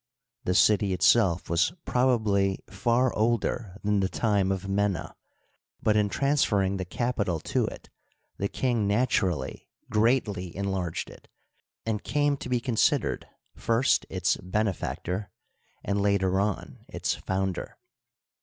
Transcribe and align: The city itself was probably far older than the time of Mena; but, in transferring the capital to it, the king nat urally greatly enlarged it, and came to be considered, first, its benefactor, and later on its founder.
The 0.45 0.55
city 0.55 0.93
itself 0.93 1.47
was 1.47 1.73
probably 1.85 2.57
far 2.71 3.13
older 3.15 3.77
than 3.83 3.99
the 3.99 4.09
time 4.09 4.51
of 4.51 4.67
Mena; 4.67 5.15
but, 5.83 5.95
in 5.95 6.09
transferring 6.09 6.77
the 6.77 6.85
capital 6.85 7.39
to 7.41 7.67
it, 7.67 7.91
the 8.37 8.47
king 8.47 8.87
nat 8.87 9.09
urally 9.11 9.67
greatly 9.91 10.55
enlarged 10.55 11.11
it, 11.11 11.27
and 11.85 12.03
came 12.03 12.35
to 12.37 12.49
be 12.49 12.59
considered, 12.59 13.27
first, 13.53 14.07
its 14.09 14.37
benefactor, 14.37 15.29
and 15.83 16.01
later 16.01 16.39
on 16.39 16.83
its 16.87 17.13
founder. 17.13 17.77